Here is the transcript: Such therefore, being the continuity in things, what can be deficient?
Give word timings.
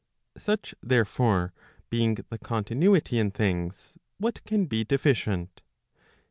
Such 0.35 0.73
therefore, 0.81 1.53
being 1.91 2.15
the 2.31 2.39
continuity 2.39 3.19
in 3.19 3.29
things, 3.29 3.99
what 4.17 4.43
can 4.45 4.65
be 4.65 4.83
deficient? 4.83 5.61